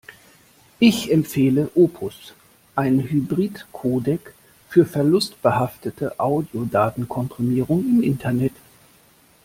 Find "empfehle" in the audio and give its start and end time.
1.11-1.69